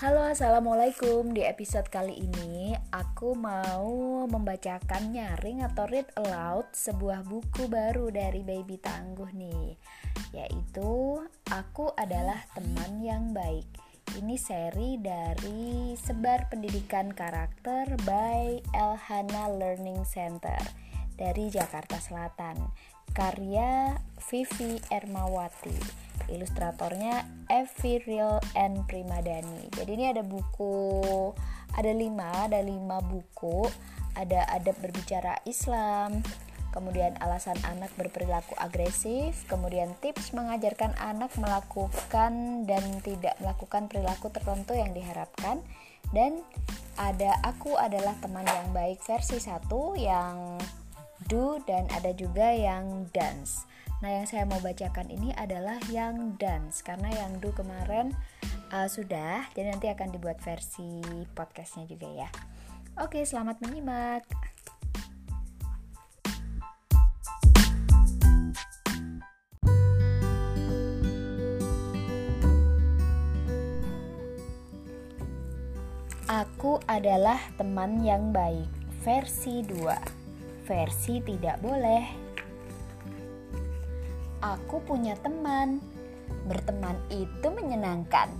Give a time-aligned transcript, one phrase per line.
[0.00, 1.36] Halo, assalamualaikum.
[1.36, 8.40] Di episode kali ini, aku mau membacakan nyaring atau read aloud sebuah buku baru dari
[8.40, 9.76] Baby Tangguh nih,
[10.32, 11.20] yaitu
[11.52, 13.68] "Aku Adalah Teman Yang Baik".
[14.16, 20.64] Ini seri dari Sebar Pendidikan Karakter by Elhana Learning Center
[21.12, 22.56] dari Jakarta Selatan,
[23.12, 23.98] karya
[24.30, 26.08] Vivi Ermawati.
[26.30, 29.66] Ilustratornya Evi Real and Primadani.
[29.74, 31.34] Jadi ini ada buku
[31.74, 33.66] ada lima ada lima buku.
[34.10, 36.22] Ada adab berbicara Islam
[36.70, 44.78] kemudian alasan anak berperilaku agresif, kemudian tips mengajarkan anak melakukan dan tidak melakukan perilaku tertentu
[44.78, 45.58] yang diharapkan,
[46.14, 46.38] dan
[46.94, 50.58] ada aku adalah teman yang baik versi satu yang
[51.30, 53.64] do dan ada juga yang dance.
[54.02, 58.10] Nah, yang saya mau bacakan ini adalah yang dance karena yang do kemarin
[58.74, 60.98] uh, sudah, jadi nanti akan dibuat versi
[61.30, 62.28] podcastnya juga ya.
[62.98, 64.26] Oke, selamat menyimak.
[76.30, 78.66] Aku adalah teman yang baik.
[79.02, 80.19] Versi 2.
[80.70, 82.30] Versi tidak boleh
[84.40, 85.84] Aku punya teman.
[86.48, 88.32] Berteman itu menyenangkan.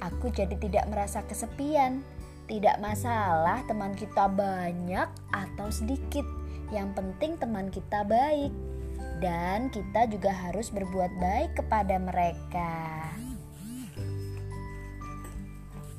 [0.00, 2.00] Aku jadi tidak merasa kesepian.
[2.48, 6.24] Tidak masalah teman kita banyak atau sedikit.
[6.72, 8.54] Yang penting teman kita baik.
[9.20, 12.72] Dan kita juga harus berbuat baik kepada mereka.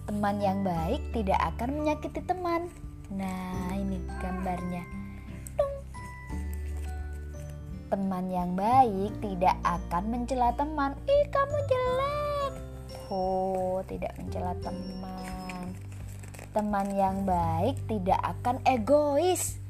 [0.10, 2.66] Teman yang baik tidak akan menyakiti teman.
[3.14, 5.05] Nah, ini gambarnya.
[7.96, 11.00] Teman yang baik tidak akan mencela teman.
[11.08, 12.54] Ih, kamu jelek.
[13.08, 15.72] Oh, tidak mencela teman.
[16.52, 19.64] Teman yang baik tidak akan egois.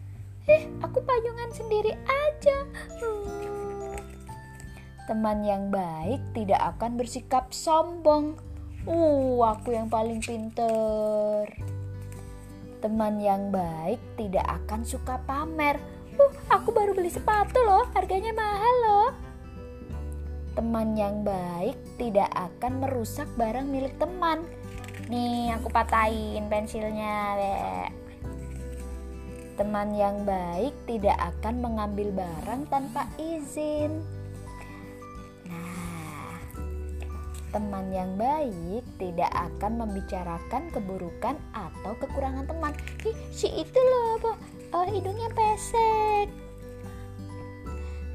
[0.49, 2.65] Eh, aku payungan sendiri aja.
[2.97, 3.93] Hmm.
[5.05, 8.41] Teman yang baik tidak akan bersikap sombong.
[8.89, 11.45] Uh, aku yang paling pinter.
[12.81, 15.77] Teman yang baik tidak akan suka pamer.
[16.15, 19.09] Uh, aku baru beli sepatu loh, harganya mahal loh.
[20.55, 24.47] Teman yang baik tidak akan merusak barang milik teman.
[25.11, 27.91] Nih, aku patahin pensilnya, deh.
[29.59, 34.03] Teman yang baik tidak akan mengambil barang tanpa izin.
[35.47, 36.39] Nah,
[37.51, 42.73] teman yang baik tidak akan membicarakan keburukan atau kekurangan teman.
[43.03, 44.35] Ih, si itu loh,
[44.71, 46.29] oh hidungnya pesek.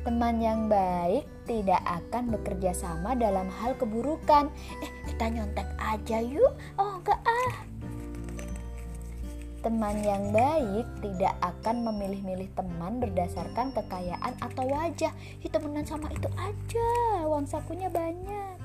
[0.01, 4.49] Teman yang baik tidak akan bekerja sama dalam hal keburukan.
[4.81, 6.57] Eh, kita nyontek aja yuk.
[6.81, 7.53] Oh, enggak ah.
[9.61, 15.13] Teman yang baik tidak akan memilih-milih teman berdasarkan kekayaan atau wajah.
[15.45, 16.89] Kita temenan sama itu aja,
[17.29, 18.57] uang sakunya banyak.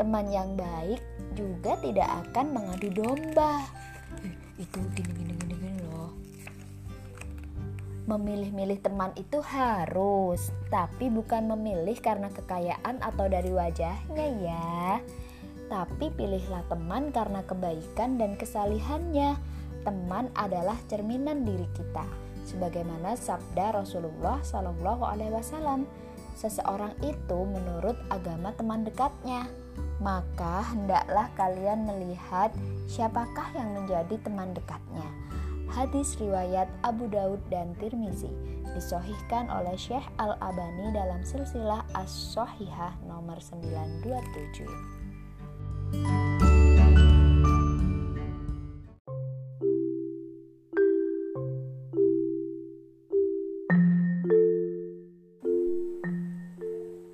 [0.00, 1.04] Teman yang baik
[1.36, 3.68] juga tidak akan mengadu domba.
[4.24, 4.32] Eh,
[4.64, 5.31] itu gini-gini
[8.02, 14.98] Memilih-milih teman itu harus, tapi bukan memilih karena kekayaan atau dari wajahnya ya.
[15.70, 19.38] Tapi pilihlah teman karena kebaikan dan kesalihannya.
[19.86, 22.02] Teman adalah cerminan diri kita.
[22.42, 25.86] Sebagaimana sabda Rasulullah Shallallahu alaihi wasallam,
[26.34, 29.46] seseorang itu menurut agama teman dekatnya.
[30.02, 32.50] Maka hendaklah kalian melihat
[32.90, 35.31] siapakah yang menjadi teman dekatnya
[35.72, 38.28] Hadis riwayat Abu Daud dan Tirmizi
[38.76, 44.68] disohihkan oleh Syekh Al-Abani dalam silsilah As-Sohihah nomor 927.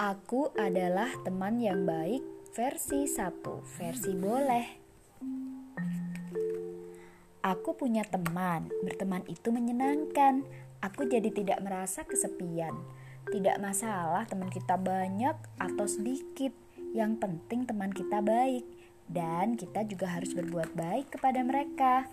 [0.02, 2.26] Aku adalah teman yang baik
[2.58, 3.38] versi 1,
[3.78, 4.87] versi boleh.
[7.58, 10.46] Aku punya teman, berteman itu menyenangkan.
[10.78, 12.70] Aku jadi tidak merasa kesepian.
[13.26, 16.54] Tidak masalah teman kita banyak atau sedikit.
[16.94, 18.62] Yang penting teman kita baik
[19.10, 22.06] dan kita juga harus berbuat baik kepada mereka.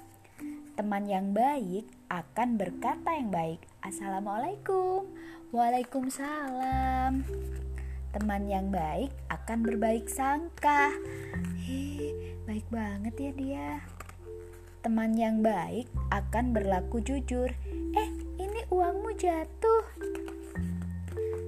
[0.74, 3.62] Teman yang baik akan berkata yang baik.
[3.86, 5.06] Assalamualaikum.
[5.54, 7.22] Waalaikumsalam.
[8.18, 10.90] Teman yang baik akan berbaik sangka.
[11.62, 13.95] Hei, baik banget ya dia.
[14.86, 17.50] Teman yang baik akan berlaku jujur.
[17.98, 19.82] Eh, ini uangmu jatuh.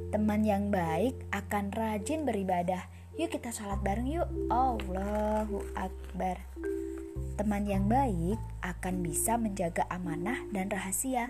[0.09, 2.89] Teman yang baik akan rajin beribadah.
[3.13, 6.37] Yuk kita sholat bareng yuk Allahu Akbar
[7.33, 11.25] Teman yang baik akan bisa menjaga amanah dan rahasia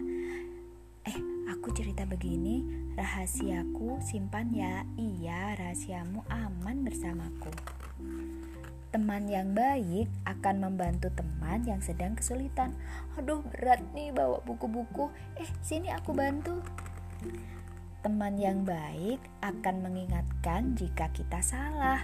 [1.08, 1.18] Eh,
[1.48, 7.56] aku cerita begini Rahasiaku simpan ya Iya, rahasiamu aman bersamaku
[8.88, 12.72] Teman yang baik akan membantu teman yang sedang kesulitan.
[13.20, 15.12] Aduh, berat nih bawa buku-buku.
[15.36, 16.64] Eh, sini aku bantu.
[18.00, 22.00] Teman yang baik akan mengingatkan jika kita salah.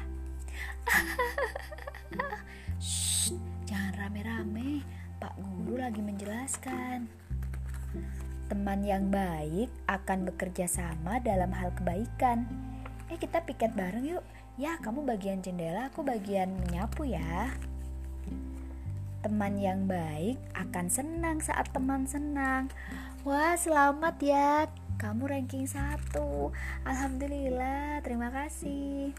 [2.83, 3.31] Shh,
[3.63, 4.83] jangan rame-rame.
[5.23, 7.07] Pak Guru lagi menjelaskan.
[8.51, 12.43] Teman yang baik akan bekerja sama dalam hal kebaikan.
[13.07, 17.57] Eh, kita piket bareng yuk Ya, kamu bagian jendela, aku bagian menyapu ya.
[19.25, 22.69] Teman yang baik akan senang saat teman senang.
[23.25, 24.69] Wah, selamat ya.
[25.01, 26.53] Kamu ranking satu.
[26.85, 29.17] Alhamdulillah, terima kasih.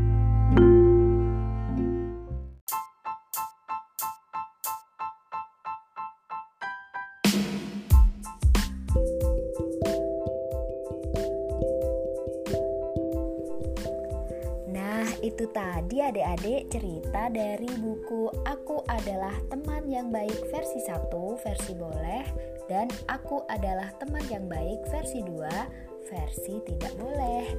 [16.31, 21.11] Adik-adik cerita dari buku Aku adalah teman yang baik versi 1
[21.43, 22.23] versi boleh
[22.71, 27.51] dan Aku adalah teman yang baik versi 2 versi tidak boleh.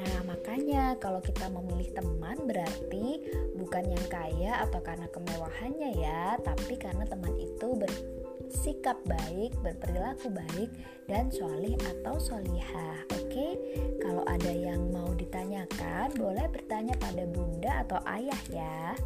[0.00, 3.20] Nah, makanya kalau kita memilih teman berarti
[3.60, 7.76] bukan yang kaya atau karena kemewahannya ya, tapi karena teman itu
[8.44, 10.70] bersikap baik, berperilaku baik
[11.08, 12.96] dan solih atau solihah.
[13.16, 13.56] Oke,
[14.00, 18.96] kalau ada yang mau ditanyakan, boleh bertanya pada bunda atau ayah ya.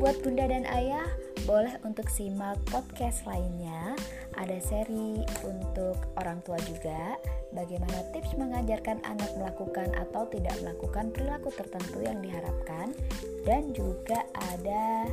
[0.00, 1.08] Buat bunda dan ayah,
[1.48, 3.96] boleh untuk simak podcast lainnya.
[4.36, 7.16] Ada seri untuk orang tua juga,
[7.56, 12.92] bagaimana tips mengajarkan anak melakukan atau tidak melakukan perilaku tertentu yang diharapkan,
[13.42, 15.08] dan juga ada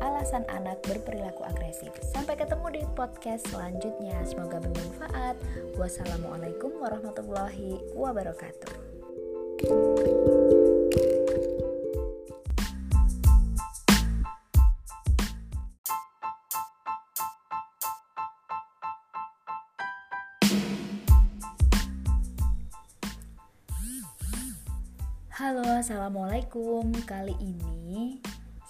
[0.00, 1.90] alasan anak berperilaku agresif.
[2.12, 4.20] Sampai ketemu di podcast selanjutnya.
[4.28, 5.36] Semoga bermanfaat.
[5.74, 8.72] Wassalamualaikum warahmatullahi wabarakatuh.
[25.40, 26.92] Halo, assalamualaikum.
[27.08, 28.20] Kali ini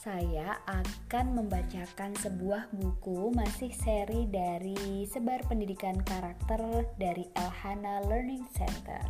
[0.01, 9.05] saya akan membacakan sebuah buku masih seri dari Sebar Pendidikan Karakter dari Elhana Learning Center.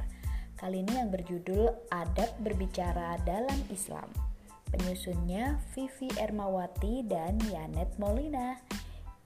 [0.59, 4.11] Kali ini yang berjudul Adab Berbicara dalam Islam.
[4.75, 8.59] Penyusunnya Vivi Ermawati dan Yanet Molina.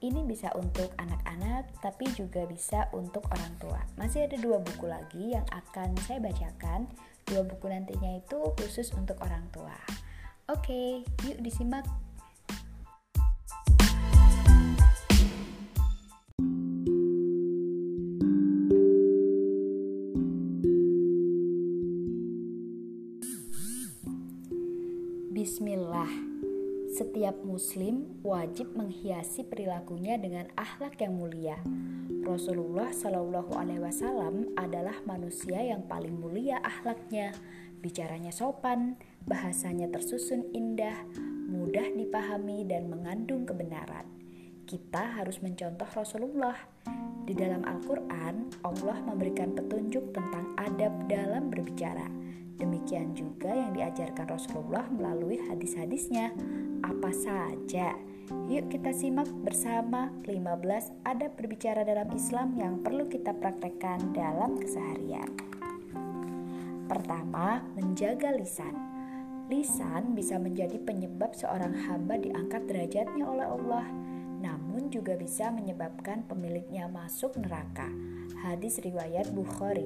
[0.05, 3.81] Ini bisa untuk anak-anak, tapi juga bisa untuk orang tua.
[3.97, 6.85] Masih ada dua buku lagi yang akan saya bacakan.
[7.25, 9.73] Dua buku nantinya itu khusus untuk orang tua.
[10.45, 11.89] Oke, yuk disimak.
[25.33, 26.13] Bismillah.
[26.93, 31.57] Setiap muslim wajib menghiasi perilakunya dengan akhlak yang mulia.
[32.21, 37.33] Rasulullah Shallallahu alaihi wasallam adalah manusia yang paling mulia akhlaknya.
[37.81, 40.97] Bicaranya sopan, bahasanya tersusun indah,
[41.49, 44.05] mudah dipahami dan mengandung kebenaran.
[44.65, 46.57] Kita harus mencontoh Rasulullah.
[47.25, 52.09] Di dalam Al-Qur'an, Allah memberikan petunjuk tentang adab dalam berbicara.
[52.57, 56.33] Demikian juga yang diajarkan Rasulullah melalui hadis-hadisnya.
[56.81, 57.93] Apa saja?
[58.49, 65.29] Yuk kita simak bersama 15 adab berbicara dalam Islam yang perlu kita praktekkan dalam keseharian.
[66.89, 68.94] Pertama, menjaga lisan.
[69.45, 73.85] Lisan bisa menjadi penyebab seorang hamba diangkat derajatnya oleh Allah,
[74.41, 77.93] namun juga bisa menyebabkan pemiliknya masuk neraka.
[78.41, 79.85] Hadis riwayat Bukhari.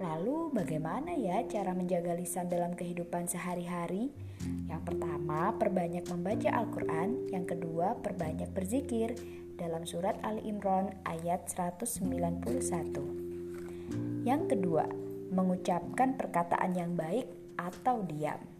[0.00, 4.08] Lalu, bagaimana ya cara menjaga lisan dalam kehidupan sehari-hari?
[4.70, 7.28] Yang pertama, perbanyak membaca Al-Quran.
[7.28, 9.12] Yang kedua, perbanyak berzikir.
[9.58, 14.24] Dalam surat Ali Imran ayat 191.
[14.24, 14.88] Yang kedua,
[15.28, 17.28] mengucapkan perkataan yang baik
[17.58, 18.57] atau diam.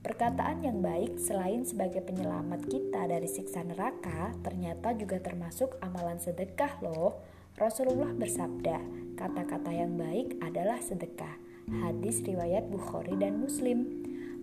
[0.00, 6.80] Perkataan yang baik selain sebagai penyelamat kita dari siksa neraka, ternyata juga termasuk amalan sedekah
[6.80, 7.20] loh.
[7.60, 8.80] Rasulullah bersabda,
[9.20, 11.36] kata-kata yang baik adalah sedekah.
[11.84, 13.84] Hadis riwayat Bukhari dan Muslim.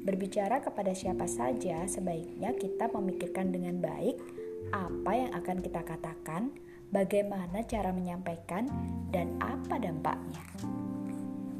[0.05, 4.21] Berbicara kepada siapa saja, sebaiknya kita memikirkan dengan baik
[4.69, 6.53] apa yang akan kita katakan,
[6.93, 8.69] bagaimana cara menyampaikan,
[9.09, 10.43] dan apa dampaknya.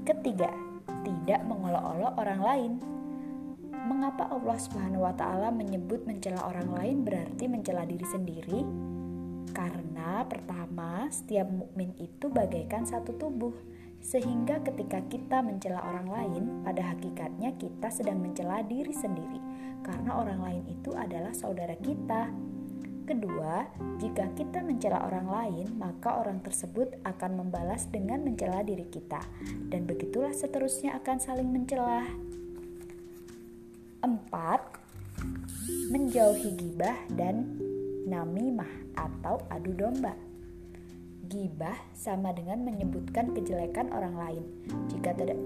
[0.06, 0.54] Ketiga,
[1.02, 2.74] tidak mengolok-olok orang lain.
[3.88, 8.60] Mengapa Allah Subhanahu wa taala menyebut mencela orang lain berarti mencela diri sendiri?
[9.56, 13.56] Karena pertama, setiap mukmin itu bagaikan satu tubuh.
[14.04, 19.40] Sehingga ketika kita mencela orang lain, pada hakikatnya kita sedang mencela diri sendiri.
[19.88, 22.28] Karena orang lain itu adalah saudara kita.
[23.08, 23.72] Kedua,
[24.04, 29.24] jika kita mencela orang lain, maka orang tersebut akan membalas dengan mencela diri kita,
[29.72, 32.04] dan begitulah seterusnya akan saling mencela.
[34.06, 35.90] 4.
[35.90, 37.58] Menjauhi gibah dan
[38.06, 40.14] namimah atau adu domba.
[41.28, 44.44] Gibah sama dengan menyebutkan kejelekan orang lain.
[44.88, 45.40] Jika tidak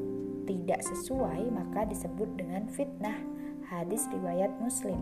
[0.45, 3.17] tidak sesuai maka disebut dengan fitnah.
[3.71, 4.99] Hadis riwayat Muslim.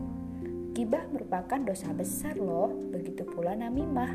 [0.78, 4.14] Gibah merupakan dosa besar loh, begitu pula namimah.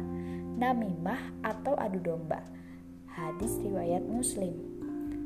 [0.54, 2.40] Namimah atau adu domba.
[3.10, 4.54] Hadis riwayat Muslim.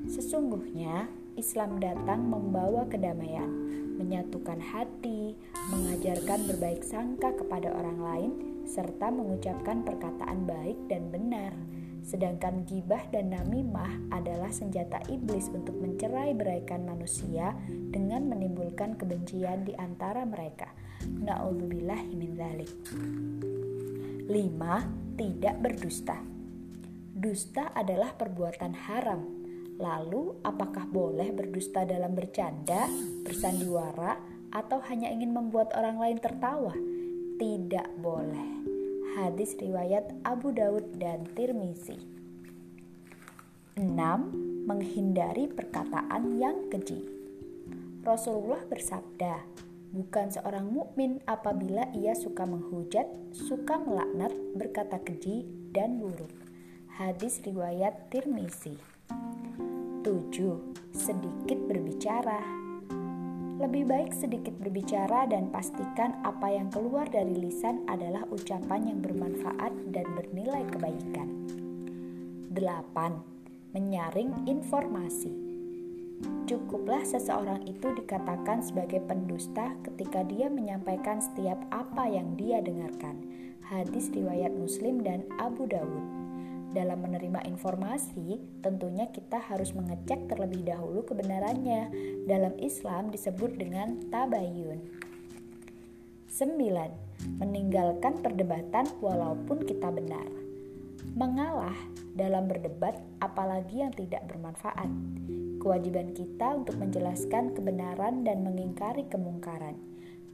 [0.08, 1.06] Sesungguhnya
[1.38, 3.46] Islam datang membawa kedamaian,
[3.94, 5.38] menyatukan hati,
[5.70, 8.30] mengajarkan berbaik sangka kepada orang lain,
[8.66, 11.54] serta mengucapkan perkataan baik dan benar.
[12.02, 19.78] Sedangkan gibah dan namimah adalah senjata iblis untuk mencerai beraikan manusia dengan menimbulkan kebencian di
[19.78, 20.74] antara mereka.
[21.06, 22.72] Na'udzubillah min dzalik.
[24.26, 24.26] 5.
[25.14, 26.18] Tidak berdusta.
[27.14, 29.37] Dusta adalah perbuatan haram
[29.78, 32.90] Lalu, apakah boleh berdusta dalam bercanda,
[33.22, 34.18] bersandiwara,
[34.50, 36.74] atau hanya ingin membuat orang lain tertawa?
[37.38, 38.66] Tidak boleh.
[39.14, 41.94] Hadis riwayat Abu Daud dan Tirmizi.
[43.78, 44.66] 6.
[44.66, 47.06] Menghindari perkataan yang keji.
[48.02, 49.46] Rasulullah bersabda,
[49.94, 56.34] bukan seorang mukmin apabila ia suka menghujat, suka melaknat, berkata keji dan buruk.
[56.98, 58.97] Hadis riwayat Tirmizi.
[60.08, 60.32] 7.
[60.96, 62.40] Sedikit berbicara.
[63.60, 69.68] Lebih baik sedikit berbicara dan pastikan apa yang keluar dari lisan adalah ucapan yang bermanfaat
[69.92, 71.28] dan bernilai kebaikan.
[72.56, 73.76] 8.
[73.76, 75.28] Menyaring informasi.
[76.48, 83.20] Cukuplah seseorang itu dikatakan sebagai pendusta ketika dia menyampaikan setiap apa yang dia dengarkan.
[83.60, 86.27] Hadis riwayat Muslim dan Abu Dawud.
[86.68, 91.88] Dalam menerima informasi, tentunya kita harus mengecek terlebih dahulu kebenarannya.
[92.28, 94.76] Dalam Islam disebut dengan tabayun.
[96.28, 97.40] 9.
[97.40, 100.28] Meninggalkan perdebatan walaupun kita benar.
[101.16, 101.74] Mengalah
[102.12, 104.92] dalam berdebat apalagi yang tidak bermanfaat.
[105.58, 109.74] Kewajiban kita untuk menjelaskan kebenaran dan mengingkari kemungkaran.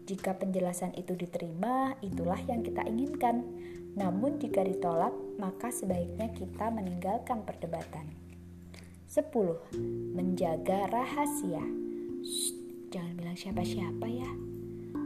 [0.04, 3.40] Jika penjelasan itu diterima, itulah yang kita inginkan.
[3.94, 8.10] Namun jika ditolak, maka sebaiknya kita meninggalkan perdebatan.
[9.06, 9.30] 10.
[10.10, 11.62] Menjaga rahasia.
[12.26, 12.50] Shh,
[12.90, 14.30] jangan bilang siapa-siapa ya.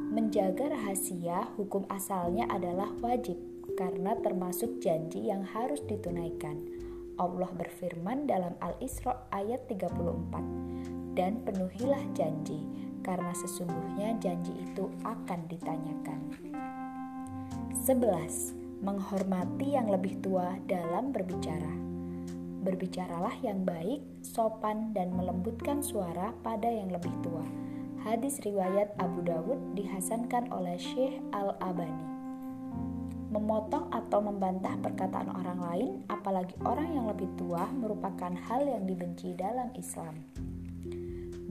[0.09, 3.37] Menjaga rahasia hukum asalnya adalah wajib
[3.77, 6.57] karena termasuk janji yang harus ditunaikan.
[7.21, 11.13] Allah berfirman dalam Al-Isra ayat 34.
[11.13, 12.65] Dan penuhilah janji
[13.05, 16.21] karena sesungguhnya janji itu akan ditanyakan.
[17.85, 18.68] 11.
[18.79, 21.75] Menghormati yang lebih tua dalam berbicara.
[22.63, 27.43] Berbicaralah yang baik, sopan, dan melembutkan suara pada yang lebih tua.
[28.07, 32.07] Hadis riwayat Abu Dawud dihasankan oleh Syekh Al-Abani.
[33.35, 39.35] Memotong atau membantah perkataan orang lain, apalagi orang yang lebih tua, merupakan hal yang dibenci
[39.35, 40.23] dalam Islam.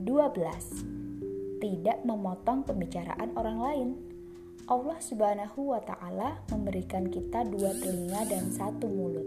[0.00, 3.88] 12 tidak memotong pembicaraan orang lain.
[4.68, 9.24] Allah Subhanahu wa Ta'ala memberikan kita dua telinga dan satu mulut.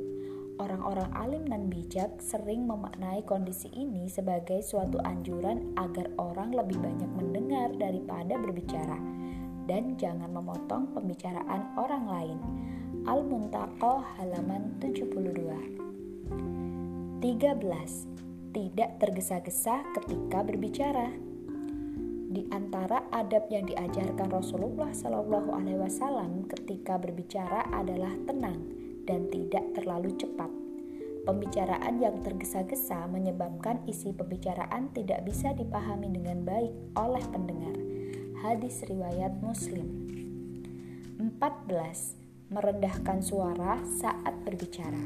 [0.62, 7.10] orang-orang alim dan bijak sering memaknai kondisi ini sebagai suatu anjuran agar orang lebih banyak
[7.18, 9.02] mendengar daripada berbicara
[9.66, 12.38] dan jangan memotong pembicaraan orang lain.
[13.10, 16.30] Al-Muntaqo halaman 72.
[17.26, 18.54] 13.
[18.54, 21.31] Tidak tergesa-gesa ketika berbicara.
[22.32, 28.56] Di antara adab yang diajarkan Rasulullah Shallallahu alaihi wasallam ketika berbicara adalah tenang
[29.04, 30.48] dan tidak terlalu cepat.
[31.28, 37.76] Pembicaraan yang tergesa-gesa menyebabkan isi pembicaraan tidak bisa dipahami dengan baik oleh pendengar.
[38.48, 39.92] Hadis riwayat Muslim.
[41.20, 42.16] 14.
[42.48, 45.04] Merendahkan suara saat berbicara.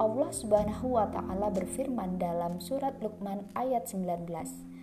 [0.00, 4.75] Allah Subhanahu wa taala berfirman dalam surat Luqman ayat 19.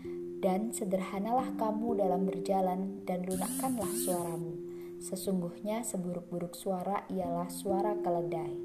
[0.44, 4.74] Dan sederhanalah kamu dalam berjalan dan lunakkanlah suaramu
[5.04, 8.56] Sesungguhnya seburuk-buruk suara ialah suara keledai.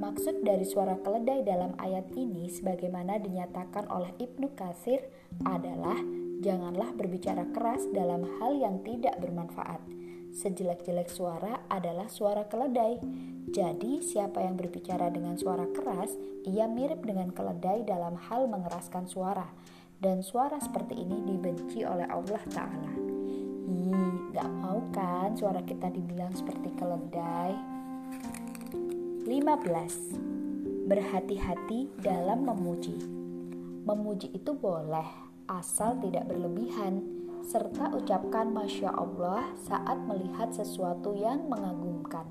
[0.00, 5.04] Maksud dari suara keledai dalam ayat ini sebagaimana dinyatakan oleh Ibnu Katsir
[5.44, 6.00] adalah
[6.40, 9.84] janganlah berbicara keras dalam hal yang tidak bermanfaat.
[10.32, 12.96] Sejelek-jelek suara adalah suara keledai.
[13.52, 16.16] Jadi, siapa yang berbicara dengan suara keras,
[16.48, 19.52] ia mirip dengan keledai dalam hal mengeraskan suara.
[20.00, 22.96] Dan suara seperti ini dibenci oleh Allah Ta'ala.
[23.68, 27.52] Ih, gak mau kan suara kita dibilang seperti keledai?
[29.28, 30.88] 15.
[30.88, 32.96] Berhati-hati dalam memuji.
[33.84, 35.04] Memuji itu boleh,
[35.52, 37.04] asal tidak berlebihan,
[37.44, 42.24] serta ucapkan Masya Allah saat melihat sesuatu yang mengagumkan.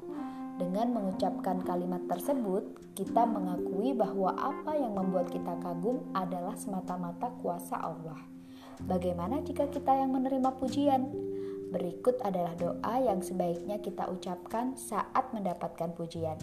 [0.60, 7.80] Dengan mengucapkan kalimat tersebut, kita mengakui bahwa apa yang membuat kita kagum adalah semata-mata kuasa
[7.80, 8.20] Allah.
[8.84, 11.08] Bagaimana jika kita yang menerima pujian?
[11.72, 16.36] Berikut adalah doa yang sebaiknya kita ucapkan saat mendapatkan pujian.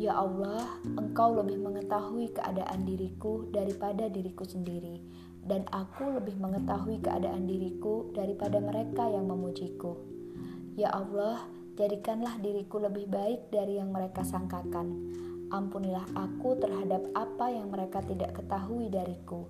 [0.00, 0.64] Ya Allah,
[0.96, 5.04] Engkau lebih mengetahui keadaan diriku daripada diriku sendiri,
[5.44, 10.00] dan aku lebih mengetahui keadaan diriku daripada mereka yang memujiku.
[10.80, 11.44] Ya Allah,
[11.76, 15.14] jadikanlah diriku lebih baik dari yang mereka sangkakan.
[15.52, 19.44] Ampunilah aku terhadap apa yang mereka tidak ketahui dariku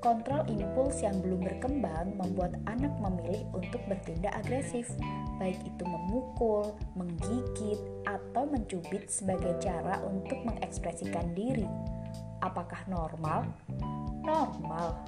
[0.00, 4.88] Kontrol impuls yang belum berkembang membuat anak memilih untuk bertindak agresif,
[5.36, 7.76] baik itu memukul, menggigit,
[8.08, 11.68] atau mencubit sebagai cara untuk mengekspresikan diri.
[12.40, 13.44] Apakah normal?
[14.24, 15.04] Normal.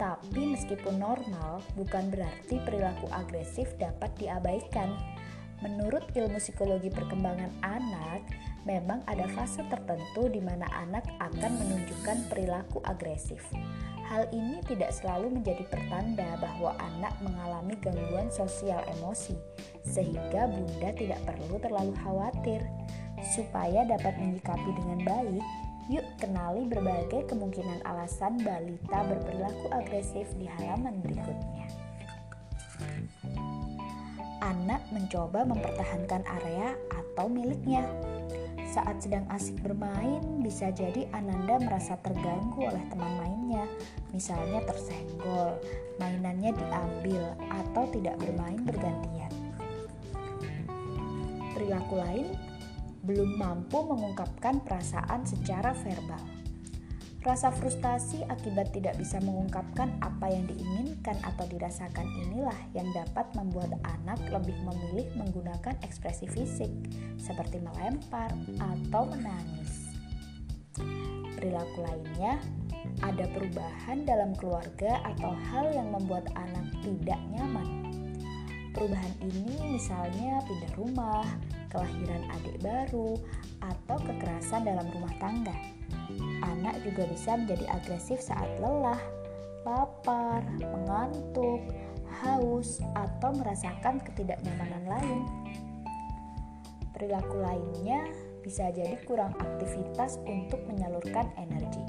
[0.00, 4.96] Tapi meskipun normal, bukan berarti perilaku agresif dapat diabaikan.
[5.60, 8.24] Menurut ilmu psikologi perkembangan anak,
[8.62, 13.42] memang ada fase tertentu di mana anak akan menunjukkan perilaku agresif.
[14.06, 19.38] Hal ini tidak selalu menjadi pertanda bahwa anak mengalami gangguan sosial emosi,
[19.86, 22.60] sehingga Bunda tidak perlu terlalu khawatir.
[23.32, 25.46] Supaya dapat menyikapi dengan baik,
[25.88, 31.66] yuk kenali berbagai kemungkinan alasan balita berperilaku agresif di halaman berikutnya.
[34.42, 37.86] anak mencoba mempertahankan area atau miliknya.
[38.72, 43.68] Saat sedang asik bermain, bisa jadi Ananda merasa terganggu oleh teman mainnya,
[44.16, 45.60] misalnya tersenggol,
[46.00, 49.28] mainannya diambil, atau tidak bermain bergantian.
[51.52, 52.32] Perilaku lain
[53.04, 56.41] belum mampu mengungkapkan perasaan secara verbal.
[57.22, 63.78] Rasa frustasi akibat tidak bisa mengungkapkan apa yang diinginkan atau dirasakan inilah yang dapat membuat
[63.86, 66.74] anak lebih memilih menggunakan ekspresi fisik,
[67.22, 69.94] seperti melempar atau menangis.
[71.38, 72.42] Perilaku lainnya
[73.06, 77.86] ada perubahan dalam keluarga atau hal yang membuat anak tidak nyaman.
[78.74, 81.26] Perubahan ini misalnya pindah rumah,
[81.70, 83.14] kelahiran adik baru,
[83.62, 85.54] atau kekerasan dalam rumah tangga.
[86.42, 88.98] Anak juga bisa menjadi agresif saat lelah,
[89.62, 91.62] lapar, mengantuk,
[92.22, 95.22] haus, atau merasakan ketidaknyamanan lain.
[96.92, 98.10] Perilaku lainnya
[98.42, 101.82] bisa jadi kurang aktivitas untuk menyalurkan energi.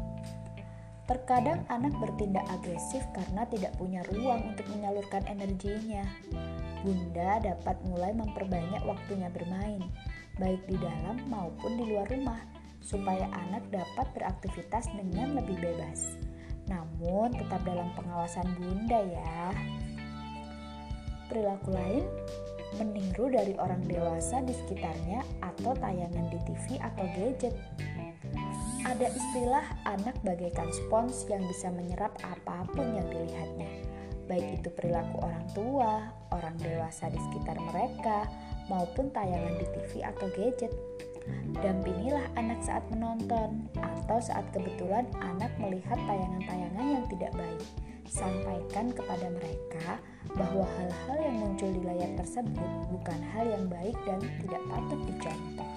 [1.04, 6.08] Terkadang anak bertindak agresif karena tidak punya ruang untuk menyalurkan energinya.
[6.80, 9.84] Bunda dapat mulai memperbanyak waktunya bermain,
[10.40, 12.53] baik di dalam maupun di luar rumah
[12.84, 16.20] supaya anak dapat beraktivitas dengan lebih bebas.
[16.68, 19.56] Namun tetap dalam pengawasan bunda ya.
[21.32, 22.06] Perilaku lain
[22.78, 27.56] meniru dari orang dewasa di sekitarnya atau tayangan di TV atau gadget.
[28.84, 33.72] Ada istilah anak bagaikan spons yang bisa menyerap apa pun yang dilihatnya,
[34.28, 35.92] baik itu perilaku orang tua,
[36.36, 38.28] orang dewasa di sekitar mereka,
[38.68, 40.74] maupun tayangan di TV atau gadget.
[41.54, 47.64] Dampingilah anak saat menonton atau saat kebetulan anak melihat tayangan-tayangan yang tidak baik.
[48.10, 49.88] Sampaikan kepada mereka
[50.36, 55.72] bahwa hal-hal yang muncul di layar tersebut bukan hal yang baik dan tidak patut dicontoh.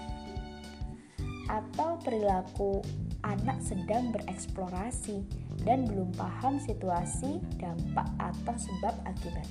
[1.46, 2.82] Atau perilaku
[3.22, 5.22] anak sedang bereksplorasi
[5.62, 9.46] dan belum paham situasi, dampak, atau sebab akibat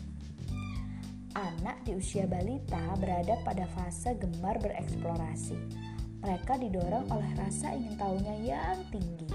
[1.35, 5.84] anak di usia balita berada pada fase gemar bereksplorasi.
[6.25, 9.29] Mereka didorong oleh rasa ingin tahunya yang tinggi.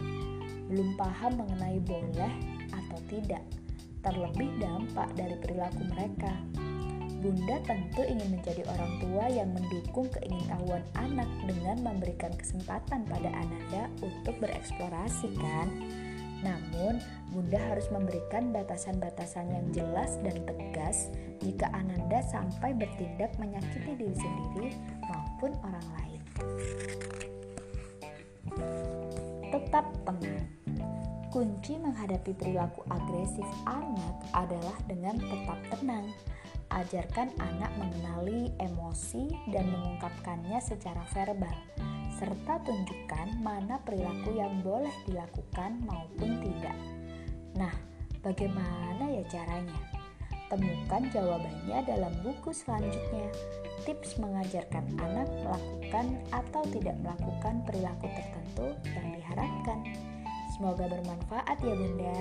[0.67, 2.35] Belum paham mengenai boleh
[2.75, 3.47] atau tidak,
[4.03, 6.35] terlebih dampak dari perilaku mereka.
[7.23, 13.87] Bunda tentu ingin menjadi orang tua yang mendukung keingintahuan anak dengan memberikan kesempatan pada Ananda
[14.03, 15.71] untuk bereksplorasi kan?
[16.43, 16.99] Namun,
[17.31, 24.75] Bunda harus memberikan batasan-batasan yang jelas dan tegas jika Ananda sampai bertindak menyakiti diri sendiri
[25.07, 26.10] maupun orang lain.
[29.51, 30.47] Tetap tenang.
[31.31, 36.11] Kunci menghadapi perilaku agresif anak adalah dengan tetap tenang.
[36.71, 41.55] Ajarkan anak mengenali emosi dan mengungkapkannya secara verbal
[42.21, 46.77] serta tunjukkan mana perilaku yang boleh dilakukan maupun tidak.
[47.57, 47.73] Nah,
[48.21, 49.90] bagaimana ya caranya?
[50.51, 53.31] Temukan jawabannya dalam buku selanjutnya.
[53.87, 59.79] Tips mengajarkan anak melakukan atau tidak melakukan perilaku tertentu yang diharapkan.
[60.59, 62.21] Semoga bermanfaat ya Bunda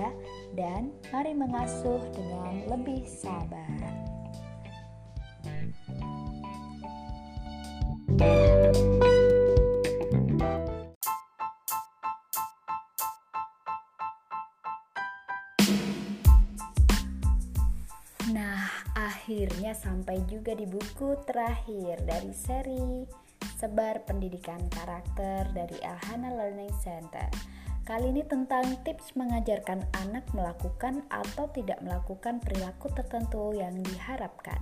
[0.54, 3.82] dan mari mengasuh dengan lebih sabar.
[19.70, 23.06] Akhirnya sampai juga di buku terakhir dari seri
[23.54, 27.30] Sebar Pendidikan Karakter dari Elhana Learning Center.
[27.86, 34.58] Kali ini tentang tips mengajarkan anak melakukan atau tidak melakukan perilaku tertentu yang diharapkan.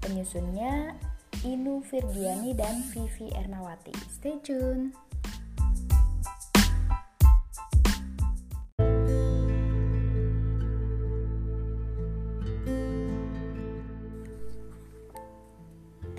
[0.00, 0.96] Penyusunnya
[1.44, 3.92] Inu Virgiani dan Vivi Ernawati.
[4.08, 5.05] Stay tune.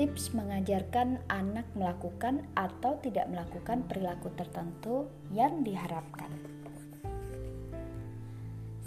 [0.07, 6.31] Tips mengajarkan anak melakukan atau tidak melakukan perilaku tertentu yang diharapkan.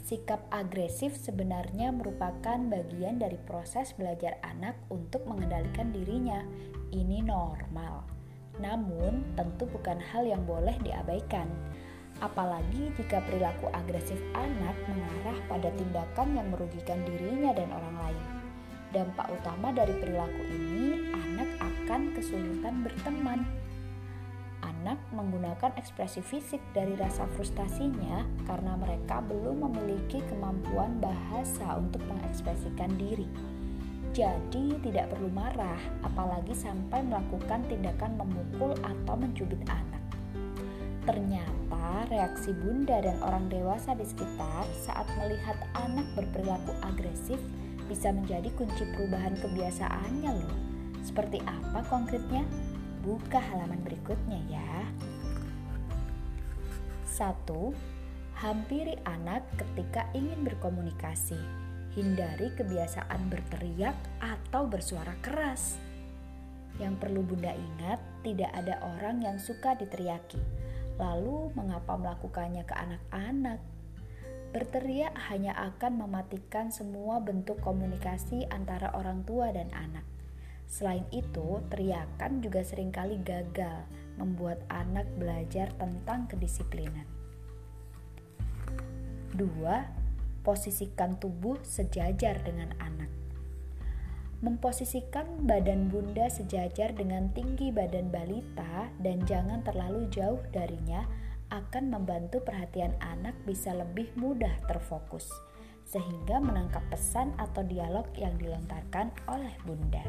[0.08, 6.40] Sikap agresif sebenarnya merupakan bagian dari proses belajar anak untuk mengendalikan dirinya.
[6.88, 8.08] Ini normal,
[8.56, 11.52] namun tentu bukan hal yang boleh diabaikan.
[12.24, 18.26] Apalagi jika perilaku agresif anak mengarah pada tindakan yang merugikan dirinya dan orang lain.
[18.90, 20.79] Dampak utama dari perilaku ini,
[21.12, 23.42] anak akan kesulitan berteman.
[24.60, 32.92] Anak menggunakan ekspresi fisik dari rasa frustasinya karena mereka belum memiliki kemampuan bahasa untuk mengekspresikan
[32.96, 33.28] diri.
[34.10, 40.02] Jadi tidak perlu marah, apalagi sampai melakukan tindakan memukul atau mencubit anak.
[41.06, 47.38] Ternyata reaksi bunda dan orang dewasa di sekitar saat melihat anak berperilaku agresif
[47.86, 50.69] bisa menjadi kunci perubahan kebiasaannya loh.
[51.00, 52.44] Seperti apa konkretnya?
[53.00, 54.72] Buka halaman berikutnya ya.
[57.08, 57.44] 1.
[58.40, 61.36] Hampiri anak ketika ingin berkomunikasi.
[61.92, 65.76] Hindari kebiasaan berteriak atau bersuara keras.
[66.80, 70.40] Yang perlu Bunda ingat, tidak ada orang yang suka diteriaki.
[70.96, 73.60] Lalu, mengapa melakukannya ke anak-anak?
[74.50, 80.09] Berteriak hanya akan mematikan semua bentuk komunikasi antara orang tua dan anak.
[80.70, 83.82] Selain itu, teriakan juga sering kali gagal
[84.14, 87.10] membuat anak belajar tentang kedisiplinan.
[89.34, 93.10] 2 posisikan tubuh sejajar dengan anak.
[94.40, 101.04] Memposisikan badan bunda sejajar dengan tinggi badan balita dan jangan terlalu jauh darinya
[101.50, 105.28] akan membantu perhatian anak bisa lebih mudah terfokus
[105.90, 110.06] sehingga menangkap pesan atau dialog yang dilontarkan oleh bunda.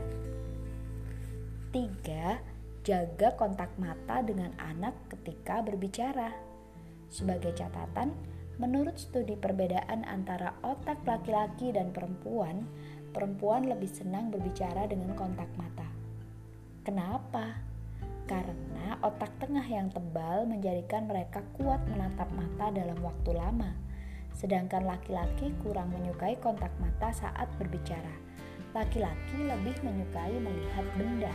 [1.73, 2.85] 3.
[2.85, 6.29] Jaga kontak mata dengan anak ketika berbicara.
[7.09, 8.13] Sebagai catatan,
[8.61, 12.61] Menurut studi perbedaan antara otak laki-laki dan perempuan,
[13.09, 15.89] perempuan lebih senang berbicara dengan kontak mata.
[16.85, 17.57] Kenapa?
[18.29, 23.73] Karena otak tengah yang tebal menjadikan mereka kuat menatap mata dalam waktu lama,
[24.35, 28.11] sedangkan laki-laki kurang menyukai kontak mata saat berbicara.
[28.71, 31.33] Laki-laki lebih menyukai melihat benda.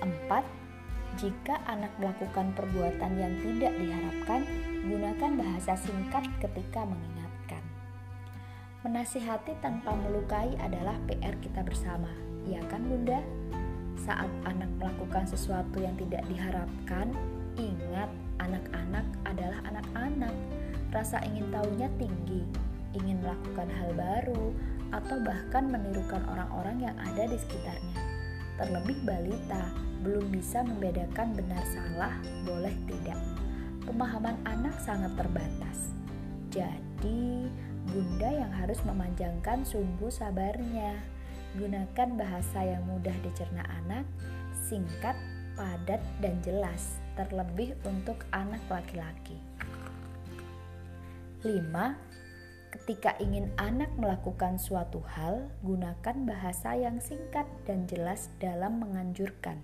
[0.00, 0.66] 4
[1.16, 4.44] jika anak melakukan perbuatan yang tidak diharapkan,
[4.84, 7.64] gunakan bahasa singkat ketika mengingatkan.
[8.84, 12.12] Menasihati tanpa melukai adalah PR kita bersama,
[12.44, 13.24] ya kan Bunda?
[13.96, 17.16] Saat anak melakukan sesuatu yang tidak diharapkan,
[17.56, 17.85] ingat
[20.96, 22.40] Rasa ingin tahunya tinggi,
[22.96, 24.56] ingin melakukan hal baru,
[24.96, 28.00] atau bahkan menirukan orang-orang yang ada di sekitarnya.
[28.56, 29.68] Terlebih balita,
[30.00, 32.16] belum bisa membedakan benar salah,
[32.48, 33.20] boleh tidak.
[33.84, 35.92] Pemahaman anak sangat terbatas.
[36.48, 37.52] Jadi,
[37.86, 40.96] Bunda yang harus memanjangkan sumbu sabarnya.
[41.60, 44.08] Gunakan bahasa yang mudah dicerna anak,
[44.66, 45.14] singkat,
[45.54, 49.45] padat, dan jelas, terlebih untuk anak laki-laki.
[51.46, 52.74] 5.
[52.74, 59.62] Ketika ingin anak melakukan suatu hal, gunakan bahasa yang singkat dan jelas dalam menganjurkan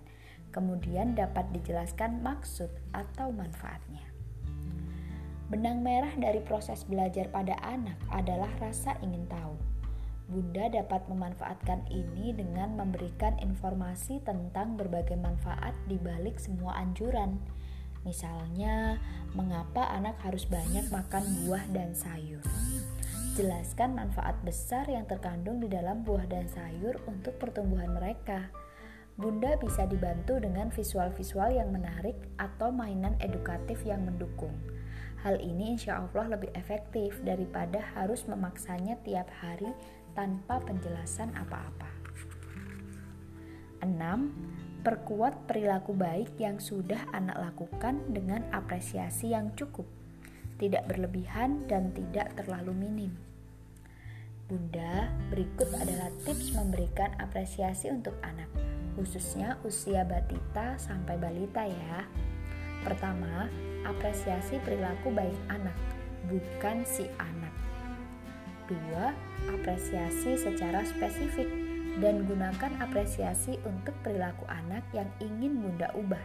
[0.53, 4.05] kemudian dapat dijelaskan maksud atau manfaatnya.
[5.49, 9.57] Benang merah dari proses belajar pada anak adalah rasa ingin tahu.
[10.33, 17.37] Bunda dapat memanfaatkan ini dengan memberikan informasi tentang berbagai manfaat di balik semua anjuran.
[18.03, 18.99] Misalnya,
[19.33, 22.43] mengapa anak harus banyak makan buah dan sayur.
[23.39, 28.53] Jelaskan manfaat besar yang terkandung di dalam buah dan sayur untuk pertumbuhan mereka
[29.13, 34.57] Bunda bisa dibantu dengan visual-visual yang menarik atau mainan edukatif yang mendukung.
[35.21, 39.69] Hal ini insya Allah lebih efektif daripada harus memaksanya tiap hari
[40.17, 41.93] tanpa penjelasan apa-apa.
[43.85, 44.72] 6.
[44.83, 49.87] Perkuat perilaku baik yang sudah anak lakukan dengan apresiasi yang cukup,
[50.59, 53.13] tidak berlebihan dan tidak terlalu minim.
[54.51, 58.51] Bunda, berikut adalah tips memberikan apresiasi untuk anak
[58.97, 62.05] khususnya usia batita sampai balita ya.
[62.83, 63.49] Pertama,
[63.87, 65.77] apresiasi perilaku baik anak,
[66.27, 67.55] bukan si anak.
[68.67, 69.15] Dua,
[69.53, 71.49] apresiasi secara spesifik
[72.01, 76.23] dan gunakan apresiasi untuk perilaku anak yang ingin Bunda ubah.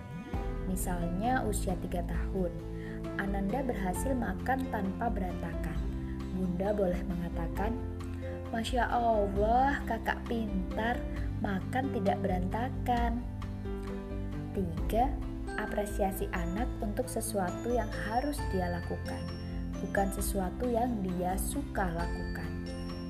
[0.68, 2.52] Misalnya usia 3 tahun,
[3.18, 5.80] Ananda berhasil makan tanpa berantakan.
[6.38, 7.74] Bunda boleh mengatakan,
[8.54, 10.96] Masya Allah, kakak pintar,
[11.44, 13.24] makan tidak berantakan.
[14.56, 15.10] 3.
[15.58, 19.24] Apresiasi anak untuk sesuatu yang harus dia lakukan,
[19.82, 22.27] bukan sesuatu yang dia suka lakukan.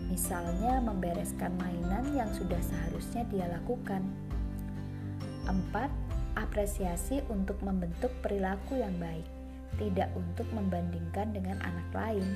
[0.07, 4.03] Misalnya membereskan mainan yang sudah seharusnya dia lakukan.
[5.47, 5.53] 4.
[6.37, 9.25] Apresiasi untuk membentuk perilaku yang baik,
[9.81, 12.27] tidak untuk membandingkan dengan anak lain.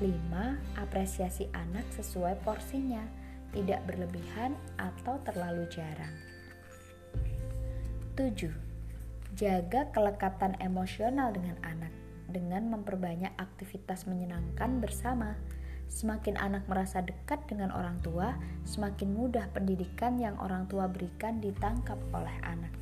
[0.00, 0.12] 5.
[0.76, 3.04] Apresiasi anak sesuai porsinya
[3.54, 6.12] tidak berlebihan atau terlalu jarang.
[8.16, 8.52] 7.
[9.36, 11.92] Jaga kelekatan emosional dengan anak
[12.26, 15.38] dengan memperbanyak aktivitas menyenangkan bersama.
[15.86, 18.34] Semakin anak merasa dekat dengan orang tua,
[18.66, 22.74] semakin mudah pendidikan yang orang tua berikan ditangkap oleh anak.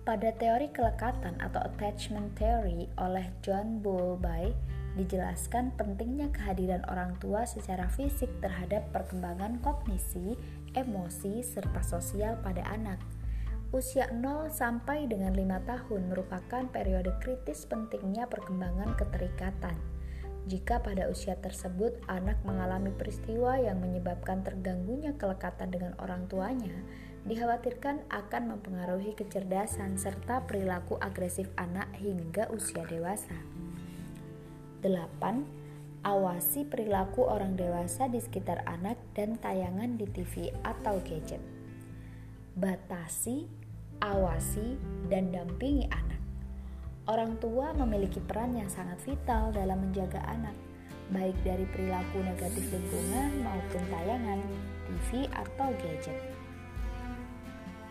[0.00, 4.50] Pada teori kelekatan atau attachment theory oleh John Bowlby,
[4.98, 10.34] dijelaskan pentingnya kehadiran orang tua secara fisik terhadap perkembangan kognisi,
[10.74, 12.98] emosi, serta sosial pada anak.
[13.70, 19.78] Usia 0 sampai dengan 5 tahun merupakan periode kritis pentingnya perkembangan keterikatan.
[20.50, 26.74] Jika pada usia tersebut anak mengalami peristiwa yang menyebabkan terganggunya kelekatan dengan orang tuanya,
[27.22, 33.38] dikhawatirkan akan mempengaruhi kecerdasan serta perilaku agresif anak hingga usia dewasa.
[34.82, 36.02] 8.
[36.02, 41.38] Awasi perilaku orang dewasa di sekitar anak dan tayangan di TV atau gadget.
[42.58, 43.46] Batasi,
[44.02, 44.74] awasi,
[45.06, 46.19] dan dampingi anak.
[47.10, 50.54] Orang tua memiliki peran yang sangat vital dalam menjaga anak,
[51.10, 54.38] baik dari perilaku negatif lingkungan maupun tayangan,
[54.86, 56.14] TV atau gadget.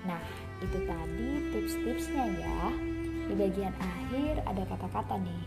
[0.08, 0.24] Nah,
[0.64, 2.72] itu tadi tips-tipsnya ya.
[3.28, 5.44] Di bagian akhir ada kata-kata nih.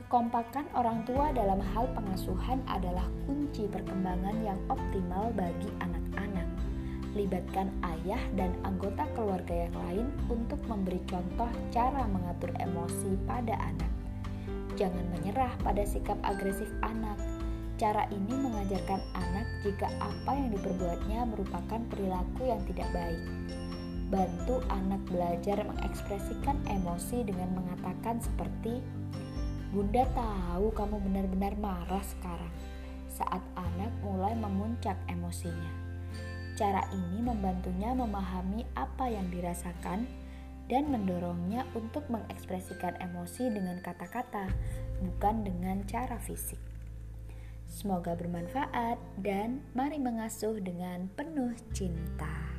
[0.00, 6.07] Kekompakan orang tua dalam hal pengasuhan adalah kunci perkembangan yang optimal bagi anak-anak.
[7.18, 13.90] Libatkan ayah dan anggota keluarga yang lain untuk memberi contoh cara mengatur emosi pada anak.
[14.78, 17.18] Jangan menyerah pada sikap agresif anak.
[17.74, 23.22] Cara ini mengajarkan anak jika apa yang diperbuatnya merupakan perilaku yang tidak baik.
[24.14, 28.78] Bantu anak belajar mengekspresikan emosi dengan mengatakan seperti
[29.68, 32.54] Bunda tahu kamu benar-benar marah sekarang
[33.10, 35.87] saat anak mulai memuncak emosinya.
[36.58, 40.10] Cara ini membantunya memahami apa yang dirasakan
[40.66, 44.50] dan mendorongnya untuk mengekspresikan emosi dengan kata-kata,
[44.98, 46.58] bukan dengan cara fisik.
[47.70, 52.57] Semoga bermanfaat dan mari mengasuh dengan penuh cinta.